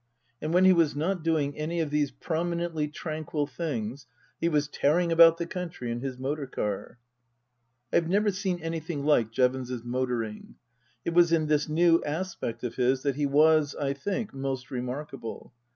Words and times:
And 0.41 0.51
when 0.51 0.65
he 0.65 0.73
was 0.73 0.95
not 0.95 1.21
doing 1.21 1.55
any 1.55 1.79
of 1.79 1.91
these 1.91 2.11
promi 2.11 2.55
nently 2.55 2.91
tranquil 2.91 3.45
things 3.45 4.07
he 4.39 4.49
was 4.49 4.67
tearing 4.67 5.11
about 5.11 5.37
the 5.37 5.45
country 5.45 5.91
in 5.91 5.99
his 5.99 6.17
motor 6.17 6.47
car. 6.47 6.97
I 7.93 7.97
have 7.97 8.09
never 8.09 8.31
seen 8.31 8.57
anything 8.63 9.03
like 9.05 9.29
Jevons's 9.29 9.83
motoring. 9.83 10.55
It 11.05 11.13
was 11.13 11.31
in 11.31 11.45
this 11.45 11.69
new 11.69 12.03
aspect 12.03 12.63
of 12.63 12.77
his 12.77 13.03
that 13.03 13.15
he 13.15 13.27
was, 13.27 13.75
I 13.75 13.93
think, 13.93 14.33
most 14.33 14.71
remarkable. 14.71 15.53